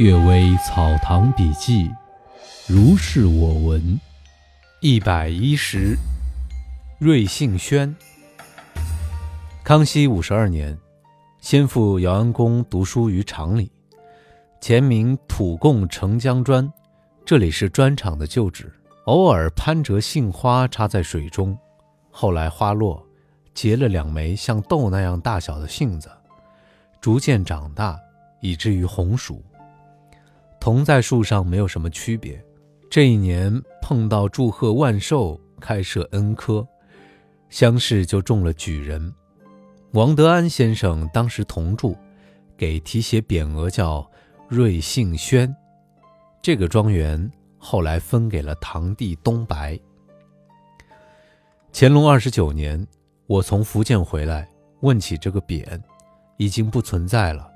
[0.00, 1.88] 阅微草堂笔记，
[2.66, 4.00] 如是我闻。
[4.80, 5.96] 一百一十，
[6.98, 7.94] 瑞幸轩。
[9.62, 10.76] 康熙五十二年，
[11.40, 13.70] 先父姚安公读书于厂里，
[14.60, 16.68] 前名土贡程江砖，
[17.24, 18.72] 这里是砖厂的旧址。
[19.04, 21.56] 偶尔攀折杏花插在水中，
[22.10, 23.00] 后来花落，
[23.54, 26.10] 结了两枚像豆那样大小的杏子，
[27.00, 27.96] 逐渐长大，
[28.40, 29.40] 以至于红薯。
[30.64, 32.42] 同在树上没有什么区别。
[32.88, 33.52] 这一年
[33.82, 36.66] 碰到祝贺万寿开设恩科，
[37.50, 39.12] 乡试就中了举人。
[39.92, 41.94] 王德安先生当时同住，
[42.56, 44.10] 给题写匾额叫
[44.48, 45.54] “瑞幸轩”。
[46.40, 49.78] 这个庄园后来分给了堂弟东白。
[51.74, 52.86] 乾隆二十九年，
[53.26, 54.48] 我从福建回来，
[54.80, 55.78] 问起这个匾，
[56.38, 57.46] 已经不存在了，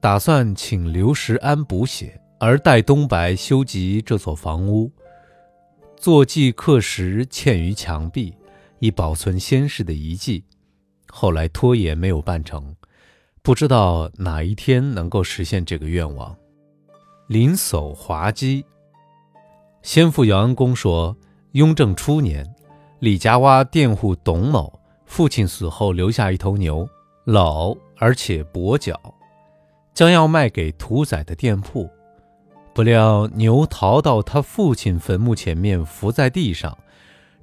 [0.00, 2.18] 打算请刘石安补写。
[2.42, 4.90] 而待东白修葺这所房屋，
[5.94, 8.34] 坐记刻石嵌于墙壁，
[8.78, 10.42] 以保存先世的遗迹。
[11.10, 12.74] 后来拖延没有办成，
[13.42, 16.34] 不知道哪一天能够实现这个愿望。
[17.28, 18.64] 临叟滑稽。
[19.82, 21.14] 先父姚安公说，
[21.52, 22.50] 雍正初年，
[23.00, 26.88] 李家洼佃户董某父亲死后留下一头牛，
[27.24, 28.98] 老而且跛脚，
[29.92, 31.86] 将要卖给屠宰的店铺。
[32.80, 36.78] 不料牛逃到他父亲坟墓前面，伏在地上，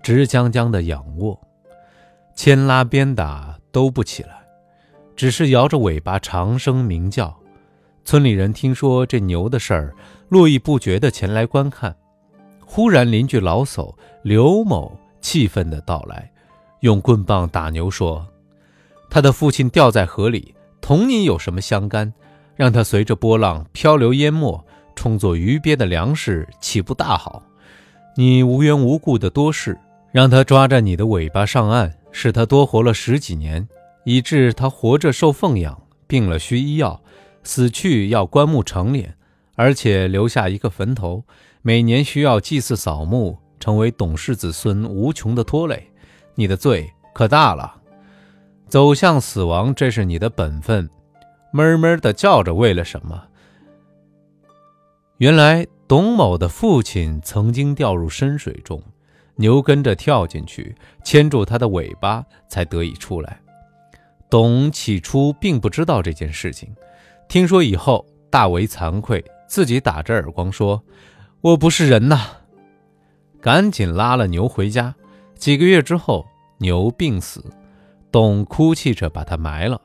[0.02, 1.40] 直僵僵的仰卧，
[2.34, 4.42] 牵拉鞭打都不起来，
[5.16, 7.38] 只是摇着尾巴长声鸣叫。
[8.04, 9.94] 村里人听说这牛的事儿，
[10.28, 11.96] 络绎不绝的前来观看。
[12.66, 13.94] 忽然邻居老叟
[14.24, 16.32] 刘某气愤的到来，
[16.80, 18.26] 用棍棒打牛，说
[19.08, 22.12] ：“他的父亲掉在河里，同你有什么相干？
[22.56, 24.60] 让他随着波浪漂流淹没。”
[24.98, 27.44] 充作鱼鳖的粮食，岂不大好？
[28.16, 29.80] 你无缘无故的多事，
[30.12, 33.66] 让他抓着你的尾巴上岸，使他多活了十几年，
[34.04, 37.00] 以致他活着受奉养，病了需医药，
[37.44, 39.10] 死去要棺木成殓，
[39.56, 41.24] 而且留下一个坟头，
[41.62, 45.88] 每年需要祭祀扫墓，成为董氏子孙无穷的拖累。
[46.34, 47.76] 你的罪可大了，
[48.68, 50.90] 走向死亡，这是你的本分。
[51.52, 53.22] 闷闷的叫着，为了什么？
[55.18, 58.80] 原来董某的父亲曾经掉入深水中，
[59.36, 63.40] 牛跟着跳进去，牵住他的尾巴，才得以出来。
[64.30, 66.70] 董起初并不知道这件事情，
[67.28, 70.84] 听说以后大为惭愧，自己打着耳光说
[71.42, 72.20] ：“我不是人呐！”
[73.42, 74.94] 赶紧拉了牛回家。
[75.36, 76.28] 几个月之后，
[76.60, 77.44] 牛病死，
[78.12, 79.82] 董哭泣着把它埋了。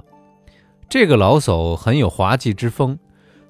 [0.91, 2.99] 这个老叟很有滑稽之风。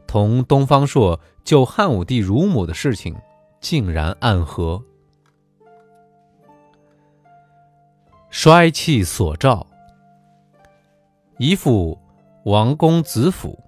[0.05, 3.15] 同东方朔救汉武帝乳母的事情
[3.61, 4.83] 竟然暗合。
[8.31, 9.67] 衰气所照。
[11.39, 11.99] 姨父
[12.45, 13.59] 王公子府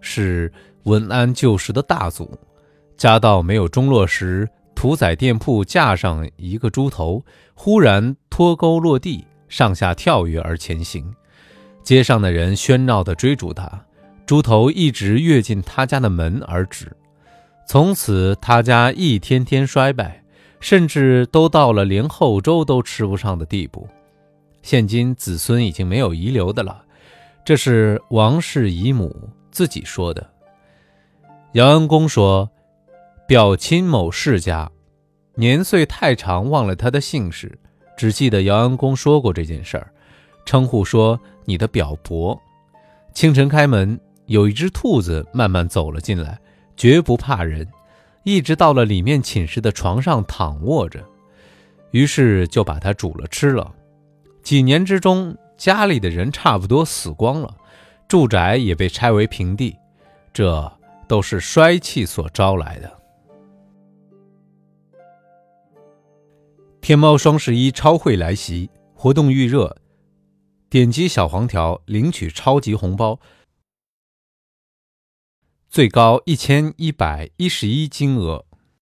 [0.00, 0.52] 是
[0.84, 2.30] 文安旧时的大族，
[2.96, 11.14] 家道没有中落时，屠宰店铺架上一个猪头，忽然脱钩落地，上下跳跃而前行，
[11.82, 13.86] 街上的人喧闹地追逐他。
[14.24, 16.96] 猪头一直跃进他家的门而止，
[17.66, 20.22] 从此他家一天天衰败，
[20.60, 23.88] 甚至都到了连后粥都吃不上的地步。
[24.62, 26.84] 现今子孙已经没有遗留的了，
[27.44, 29.14] 这是王氏姨母
[29.50, 30.28] 自己说的。
[31.52, 32.50] 姚安公说，
[33.26, 34.70] 表亲某世家，
[35.34, 37.58] 年岁太长，忘了他的姓氏，
[37.96, 39.90] 只记得姚安公说过这件事儿，
[40.44, 42.38] 称呼说你的表伯。
[43.14, 43.98] 清晨开门。
[44.26, 46.40] 有一只兔子慢慢走了进来，
[46.76, 47.68] 绝不怕人，
[48.24, 51.04] 一直到了里面寝室的床上躺卧着，
[51.90, 53.72] 于是就把它煮了吃了。
[54.42, 57.56] 几年之中，家里的人差不多死光了，
[58.08, 59.76] 住宅也被拆为平地，
[60.32, 60.72] 这
[61.06, 62.98] 都是衰气所招来的。
[66.80, 69.76] 天猫双十一超会来袭，活动预热，
[70.68, 73.20] 点击小黄条领取超级红包。
[75.72, 78.44] 最高一千一百一十一金额。